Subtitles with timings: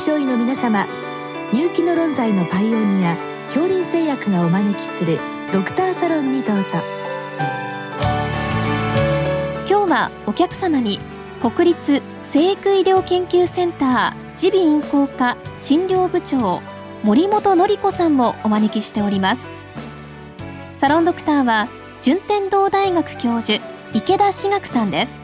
[0.00, 0.86] 症医の皆様
[1.52, 3.16] 入気の論剤のパイオニア
[3.48, 5.18] 恐林製薬がお招きする
[5.52, 6.62] ドクターサロンにどうぞ。
[9.68, 10.98] 今日はお客様に
[11.42, 12.00] 国立
[12.30, 16.62] 生育医療研究センター耳鼻咽喉科診療部長
[17.02, 19.42] 森本典子さんもお招きしております。
[20.76, 21.68] サロンドクターは
[22.00, 23.62] 順天堂大学教授
[23.92, 25.19] 池田志学さんです。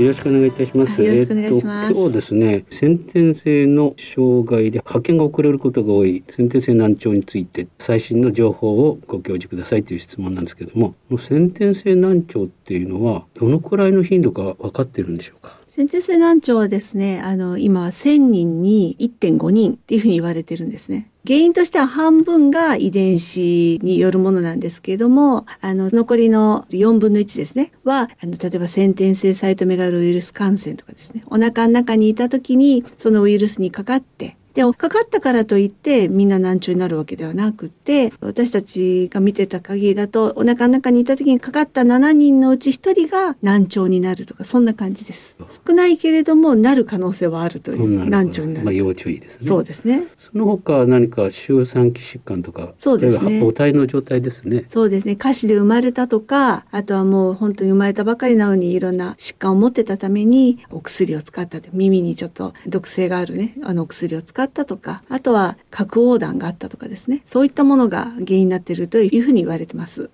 [0.00, 1.02] よろしくお願いいたします。
[1.02, 1.90] よろしくお願いします。
[1.90, 15.60] えー、今日ですね、先天性の障害で発見が遅れることが多い先天性難聴について最新の情報をご教示くださいという質問なんですけども、先天性難聴っていうのはどのくらいの頻度か分かっているんでしょうか？
[15.68, 21.09] 先天性難聴はですね、あの、今は1000人に1.5人っていうふうに言われてるんですね。
[21.26, 45.36] 原因としては半分が遺伝子によるものなんですけれども、あの、残りの4分の1ですね、は、あの、例えば先天性サイトメガロウイルス感染とかですね、お腹の中にいた時にそのウイルスにかかって、でかかったからといってみんな難聴になるわけではなくて私たちが見てた限りだとお腹の中にいた時にかかった7人のうち1人が難聴になるとかそんな感じです。
[45.66, 49.46] 少ないけれどもなる可能性はあるという難聴になるまあ、要注意ですね。
[49.46, 50.08] そうですね。
[50.18, 53.40] その他何か周産期疾患とかそうですね。
[53.40, 54.64] 母体の状態ですね。
[54.68, 55.16] そうですね。
[55.16, 70.08] 下肢で生まれたとかあとはもう本当に生まれたばかりなのにいろんな疾患を持ってたためにお薬を使った耳にちょっと毒性があるねあのお薬を使かったとか、あとは核横断があったとかですね、そういったものが原因になっているというふうに言われてます。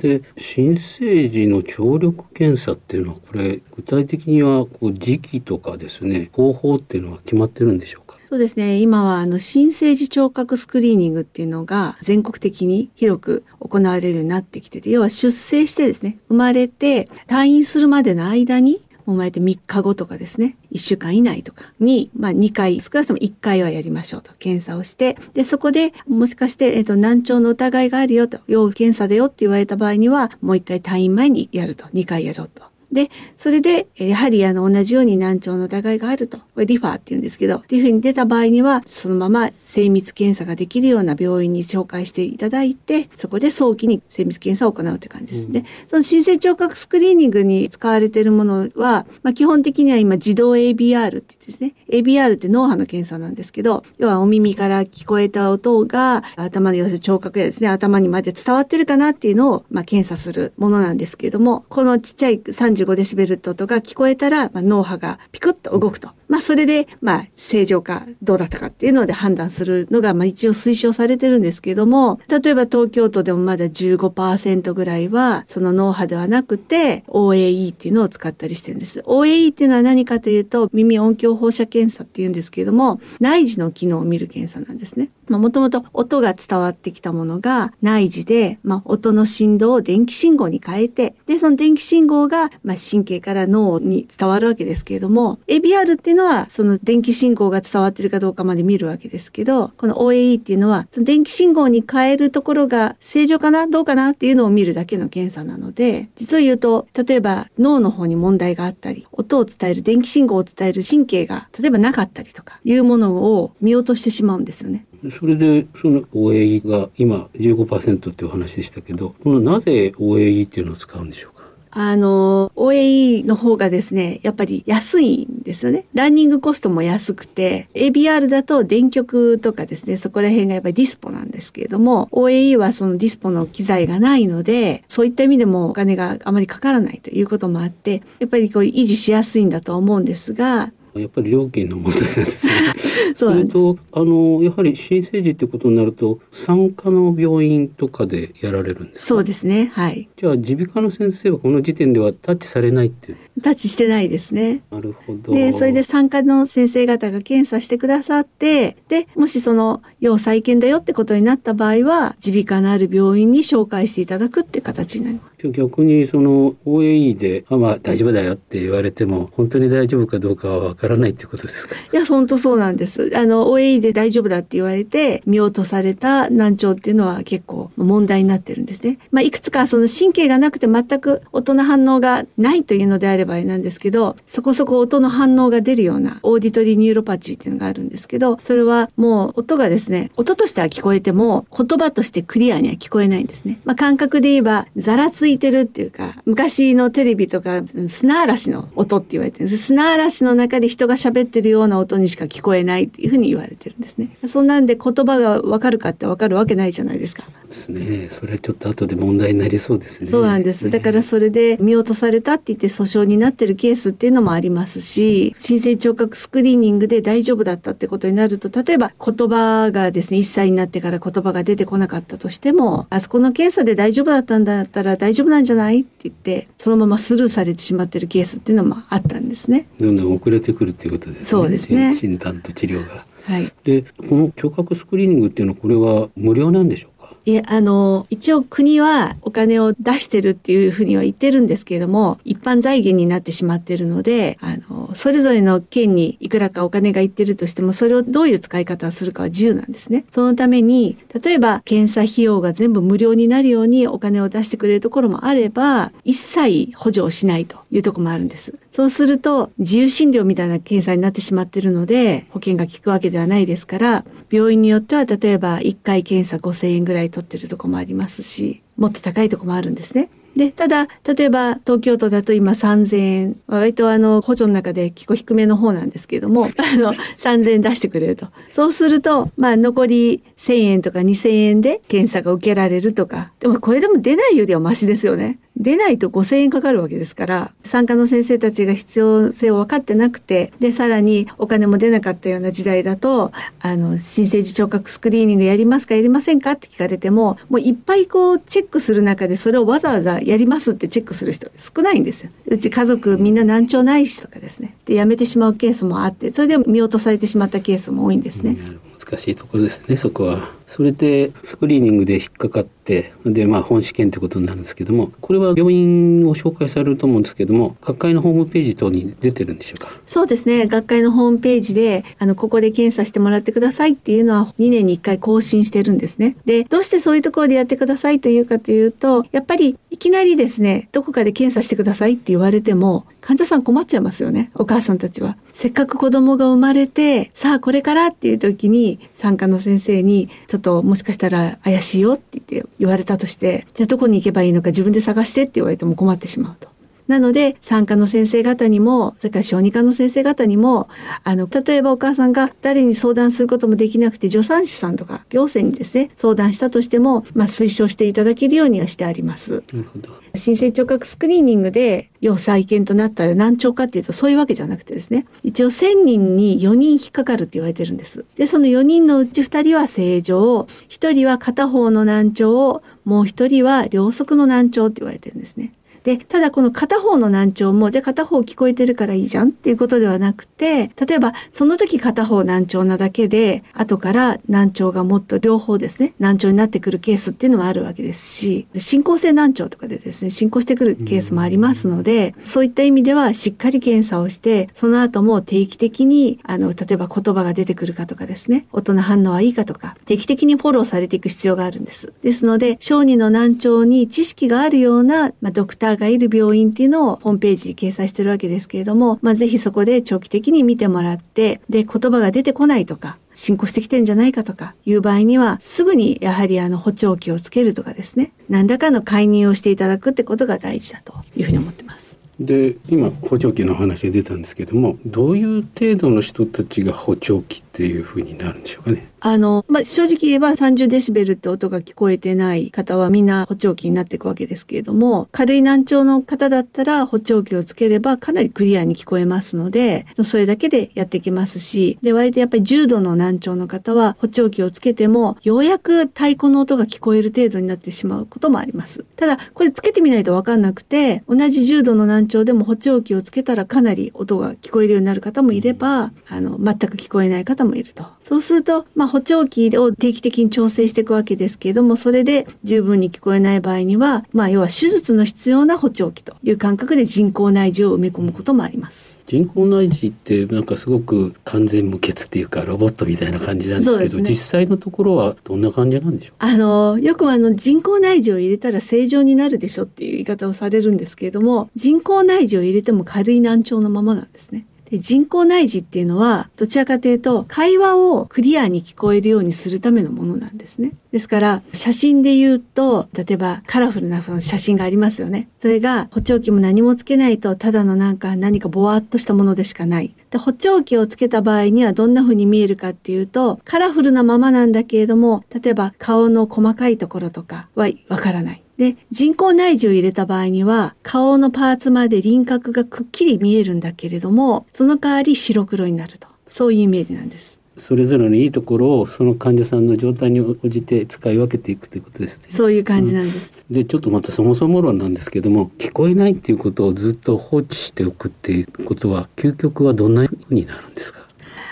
[0.00, 8.18] で、新生児の聴力検査っていうのは、これ具体的にはこう時期とかですね、方法っていうのは決まってるんでしょうか？
[8.28, 8.78] そうですね。
[8.78, 32.67] 今はあの新生児聴覚スクリーニングっていうのが全国的に広く行われるようになってきてて、要は出生してですね、生まれて退院するまでの間に生まれて3日後とかですね、1週間以内とかに、まあ2回、少なくとも1回はやりましょうと、検査をして、で、そこでもしかして、えっ、ー、と、難聴の疑いがあるよと、要検査だよって言われた場合には、もう1回退院前にやると、2回やろうと。
[32.92, 36.38] で、それで、やはりあの、同じように難聴の疑いがあると。
[36.38, 45.60] これリファーって言うんですけど、っていうふうに出た場合には、そのまま精密検査ができるような病院に紹介していただいて、そこで早期に精密検査を行うって感じですね。
[45.60, 51.74] うん、その新生聴覚スクリーニングに使われているものは、まあ、基本的には今自動 ABR ってですね。
[51.88, 62.42] ABR って脳波の検査なんですけど、要はお耳から聞こえた音が頭の要するに聴覚やですね、頭にまで伝わってるかなっていうのを、まあ、検査するものなんですけれども、このちっちゃい
[62.84, 66.10] 45デシベルって音が聞こえたら、まあ、脳波がピクッと動くと。
[66.28, 79.00] まあ、それで、まあ、正常かどうだったかっていうので判断するのが、まあ、一応推奨されてるんですけども、例えば東京都でもまだ15%ぐらいは、その脳波ではなくて、OAE っていうのを使ったりしてるんです。
[79.06, 85.10] OAE っていうのは何かというと、耳音響放射検査っていうんですけれども、内耳の機能を見る検査なんですね。
[85.28, 114.84] まあ、もともと音が伝わってきたものが内耳で、まあ、音の振動を電気信号に変えて、で、その電気信号が、まあ、神経から脳に伝わるわけですけれども、ABR っていうのは、その電気信号が伝わってるかどうかまで見るわけですけど、この OAE っていうのは、その電気信号に変えるところが正常かなどうかなっていうのを見るだけの検査なので、実を言うと、例えば脳の方に問題があったり、音を伝える、電気信号を伝える神経が、例えばなかったりとか、いうものを見落としてしまうんですよね。
[115.18, 121.37] それでその OAE が今15%っていう話でしたけどこのなぜ OAE っていうのを使うんでしょうか？
[121.70, 125.84] あの、OAE の方がですね、やっぱり安いんですよね。
[125.94, 142.52] ランニングコストも安くて、ABR だと電極とかですね、そこら辺がやっぱりディスポなんですけれども、OAE はそのディスポの機材がないので、そういった意味でもお金があまりかからないということもあって、やっぱりこう維持しやすいんだと思うんですが、やっぱり料金の問題なんですね。
[143.16, 149.70] それとあのやはり新生児ってことになると産科の病院とかでやられるんですそうですね。
[149.74, 150.08] はい。
[150.16, 153.18] じゃあ耳鼻科の先生はこの時点ではタッチされないっていう。
[153.42, 154.62] タッチしてないですね。
[154.70, 155.32] なるほど。
[155.32, 171.74] でそれで産科の先生方が検査してくださってでもしその要再建だよってことになった場合は耳鼻科のある病院に紹介していただくって形になります逆にその OAE で「まあ大丈夫だよ」って言われても本当に大丈夫かどうかはわからないってことですか？
[171.92, 173.10] いや本当そうなんです。
[173.14, 199.64] あの OAE で大丈夫だって言われて見落とされた難聴っていうのは結構問題になってるんですね、まあ、いくつかその神経がなくて全く音の反応がないというのであればなんですけどそこそこ音の反応が出るような auditory neuropathy っていうのがあるんですけどそれはもう音がですね音としては聞こえても言葉としてクリアには聞こえないんですね、まあ、感覚で言えばざらついてるっていうか昔のテレビとか砂嵐の音って言われてるんです。
[199.64, 204.16] 砂嵐の中で人が喋ってるような音にしか聞こえないっていうふうに言われてるんですね。
[204.26, 207.28] そんなんで言葉がわかるかってわかるわけないじゃないですか。
[207.48, 208.08] ですね。
[208.10, 210.10] それはちょっと後で問題になりそうですね。
[210.10, 210.70] そうなんです。
[210.70, 225.80] だからそれで見落とされたって言って訴訟になってるケースっていうのもありますし申請聴覚スクリーニングで大丈夫だったってことになると例えば言葉がですね1歳になってから言葉が出てこなかったとしてもあそこの検査で大丈夫だったんだったら大丈夫なんじゃない？
[225.80, 229.66] って言ってそのままスルーされてしまってるケースっていうのもあったんですね。
[229.78, 231.24] どんどん遅れてくるっていうことですね。
[231.24, 231.96] そうですね。
[231.96, 233.04] 診断と治療が。
[233.24, 236.97] はい、でこの聴覚スクリーニングっていうのはこれは無料なんでしょう
[237.28, 250.06] いえ、あの、一応国はお金を出してるっていうふうには言ってるんですけれども、一般財源になってしまってるので、あの、それぞれの県にいくらかお金がいってるとしても、それをどういう使い方をするかは自由なんですね。
[250.10, 258.54] そのために、例えば検査費用が全部無料になるようにお金を出してくれるところもあれば、一切補助をしないというとこもあるんです。
[258.78, 270.10] そうすると、自由診療みたいな検査になってしまってるので、保険が効くわけではないですから、病院によっては例えば1回検査5000円ぐらい取ってるとこもありますし、もっと高いとこもあるんですね。
[270.36, 278.28] で、ただ、例えば東京都だと今3000円、割とあの補助の中で結構低めの方なんですけれども、 あの3000円出してくれると。
[278.52, 285.40] そうすると、まあ残り1000円とか2000円で検査が受けられるとか、でもこれでも出ないよりはマシですよね。
[285.58, 302.30] 出ないと5000円かかるわけですから、参加の先生たちが必要性を分かってなくて、で、さらにお金も出なかったような時代だと、あの、新生児聴覚スクリーニングやりますかやりませんかって聞かれても、もういっぱいこうチェックする中でそれをわざわざやりますってチェックする人少ないんですよ。
[302.46, 304.76] うち家族みんな難聴ないしとかですね。
[304.84, 308.56] で、やめてしまうケースもあって、それで見落とされてしまったケースも多いんですね。
[309.00, 310.57] 難しいところですね、そこは。
[310.68, 319.88] それでスクリーニングで引っかかってでまあ本試験ってことになるんですけどもこれは病院を紹介されると思うんですけども学会のホームページ等に出てるんでしょうか？
[320.06, 320.66] そうですね。
[320.66, 326.36] 学会のホームページであのここで検査してもらってくださいっていうのは2年に1回更新してるんですね。
[326.44, 334.50] でどうしてそういうところでやってくださいというかというとやっぱりいきなりですねどこかで検査してくださいって言われても患者さん困っちゃいますよね。
[334.54, 335.36] お母さんたちは。
[335.54, 346.68] せっかく子供が生まれてさあこれからっていう時に産科の先生にちょっともしかしたら怪しいよって言って言われたとしてじゃあどこに行けばいいのか自分で探してって言われても困ってしまうと。
[347.08, 350.88] なので、産科の先生方にも、それから小児科の先生方にも、
[351.24, 359.62] あの、例えばお母さんが誰に相談することもできなくて、助産師さんとか行政にですね、相談したとしても、まあ、推奨していただけるようにはしてあります。
[359.72, 360.10] なるほど。
[360.34, 368.26] 新生聴覚スクリーニングで、要再建となったら難聴かっていうと、そういうわけじゃなくてですね、一応1000人に4人引っかかるって言われてるんです。
[368.36, 375.72] で、その4人のうち2人は正常、1人は片方の難聴を、もう1人は両側の難聴って言われてるんですね。
[376.04, 402.12] で、ただこの片方の難聴も、じゃあ片方聞こえてるからいいじゃんっていうことではなくて、例えばその時片方難聴なだけで、後から難聴がもっと両方ですね、難聴になってくるケースっていうのもあるわけですし、進行性難聴とかでですね、進行してくるケースもありますので、そういった意味ではしっかり検査をして、その後も定期的に、あの、例えば言葉が出てくるかとかですね、音の反応はいいかとか、定期的にフォローされていく必要があるんです。
[402.22, 422.18] ですので、小児の難聴に知識があるような、まあ、ドクターがいる病院っていうのをホームページに掲載してるわけですけれども、まあ、ぜひそこで長期的に見てもらって、で、言葉が出てこないとか、進行してきてんじゃないかとかいう場合には、すぐにやはりあの補聴器をつけるとかですね、何らかの介入をしていただくってことが大事だというふうに思ってます。
[422.40, 449.04] で今補聴器の話が出たんですけどもどういう程度の人たちが補聴器っていうふうになるんでしょうかねあの、まあ、正直言えば30デシベルって音が聞こえてない方はみんな補聴器になっていくわけですけれども、軽い難聴の方だったら補聴器をつければかなりクリアに聞こえますので、それだけでやっていきますし、で、割とやっぱり重度の難聴の方は補聴器をつけても、ようやく太鼓の音が聞こえる程度になってしまうこともあります。
[449.16, 458.17] ただ、これつけてみないとわかんなくて、同じ重度の難聴でも補聴器をつけたらかなり音が聞こえるようになる方もいれば、あの、全く聞こえない方もいると。
[458.28, 469.18] そうすると、まあ、補聴器を定期的に調整していくわけですけれども、それで十分に聞こえない場合には、まあ、要は手術の必要な補聴器という感覚で人工内耳を埋め込むこともあります。
[469.26, 476.36] 人工内耳ってなんかすごく完全無欠っていうかロボットみたいな感じなんですけど、ね、実際のところはどんな感じなんでしょう？
[476.38, 484.66] あのよくあの人工内耳を入れたら正常になるでしょっていう言い方をされるんですけれども人工内耳を入れても軽い難聴のままなんですね。
[484.90, 490.94] で人工内耳っていうのはどちらかというと会話をクリアに聞こえるようにするためのものなんですね。
[491.12, 495.48] ですから写真で言うと例えばカラフルな写真がありますよね。
[495.60, 500.14] それが補聴器も何もつけないとただのなんか何かぼわっとしたものでしかない。
[500.30, 508.62] で補聴器をつけた場合にはどんな風に見えるかっていうとカラフルなままなんだけれども例えば顔の細かいところとかはわからない。
[508.78, 516.28] で、人工内耳を入れた場合には、顔のパーツまで輪郭がくっきり見えるんだけれども、その代わり白黒になると。
[516.48, 517.58] そういうイメージなんです。
[517.76, 522.46] それぞれのいいところをその患者さんの状態に応じて使い分けていくということですね。
[522.48, 523.52] そういう感じなんです。
[523.70, 531.20] うん、でちょっとまたそもそも論なんですけども聞こえないっていうことをずっと放置しておくっていうことは究極はどんなふうになるんですか？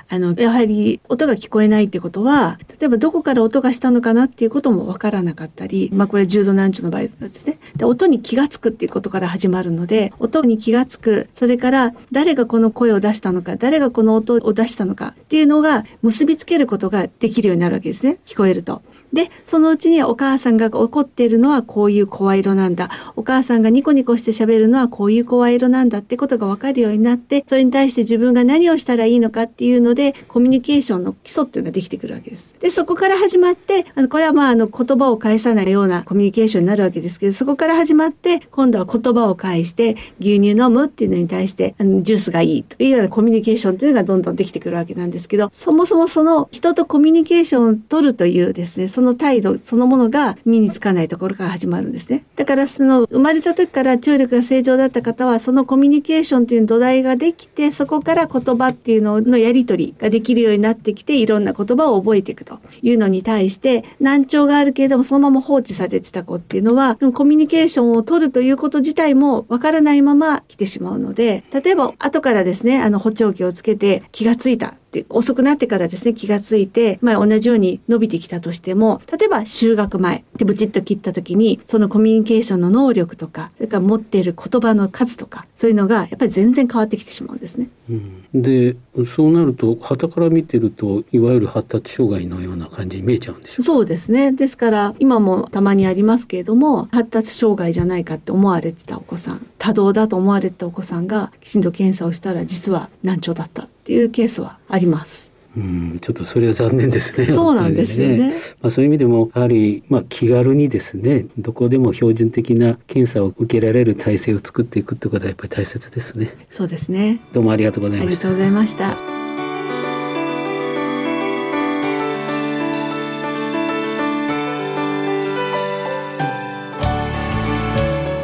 [0.09, 7.59] あの、やはり音が聞こえないってことは、例えばどこから音がしたのかなっていうこともわからなかったり、まあこれ重度難聴の場合ですね。
[7.77, 18.19] で、音に気がつくっていうことから始まるので、音に気がつく、それから誰がこの声を出したのか、誰がこの音を出したのかっていうのが結びつけることができるようになるわけですね。
[18.27, 18.83] 聞こえると。
[19.13, 22.91] で、そのうちにお母さんが怒っているのはこういう声色なんだ。
[23.15, 32.55] お母さんがニコニコして喋るのはこういう声色なんだってことがわかるようになって、それに対して自分が何をしたらいいのかっていうので、コミュニケーションの基礎っていうのができてくるわけです。
[32.61, 52.25] で、そこから始まって、あの、これはまあ、あの、言葉を返さないようなコミュニケーションになるわけですけど、そこから始まって、今度は言葉を返して、牛乳飲むっていうのに対して、あの、ジュースがいいというようなコミュニケーションっていうのがどんどんできてくるわけなんですけど、そもそもその人とコミュニケーションを取るというですね、その態度、そのものが身につかないところから始まるんですね。
[52.37, 74.75] だからその生まれた時から聴力が正常だった方はそのコミュニケーションという土台ができてそこから言葉っていうののやり取りができるようになってきていろんな言葉を覚えていくというのに対して難聴があるけれどもそのまま放置されてた子っていうのはコミュニケーションを取るということ自体もわからないまま来てしまうので例えば後からですねあの補聴器をつけて気がついた
[75.11, 87.69] 遅くなってからですね気がついて、まあ、同じように伸びてきたとしても例えば就学前でブチッと切った時にそのコミュニケーションの能力とかそれから持っている言葉の数とかそういうのがやっぱり全然変わってきてしまうんですね。
[87.91, 93.57] うん、でそうなると傍から見てるといわゆる発達障害のような感じに見えちゃうんでしょ？
[93.61, 105.36] うそうですねですから今もたまにありますけれども発達障害じゃないかって思われてたお子さん多動だと思われてたお子さんがきちんと検査をしたら実は難聴だったっていうケースはあります。
[105.57, 107.27] うん、ちょっとそれは残念ですね。
[107.33, 108.19] そうなんですよね。
[108.19, 116.35] ねまあそういう意味でもやはりまあ気軽にですね、どこでも標準的な検査を受けられる体制を作っていくってことはやっぱり大切ですね。
[116.51, 117.21] そうですね。
[117.33, 118.11] どうもありがとうございました。
[118.11, 119.17] ありがとうございました。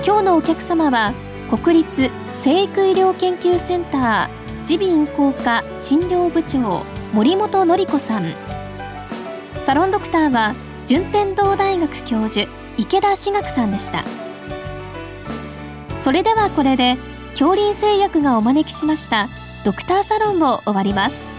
[0.04, 1.14] 今日のお客様は
[1.50, 2.10] 国立
[2.42, 8.34] 生育医療研究センター耳鼻咽喉科診療部長森本典子さん。
[9.66, 10.54] サロンドクターは
[10.86, 14.02] 順天堂大学教授池田志学さんでした。
[16.02, 16.96] それではこれで
[17.32, 19.28] 恐林製薬がお招きしました
[19.62, 21.31] ドクターサロンを終わります。